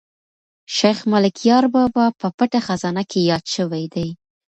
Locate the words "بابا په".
1.75-2.27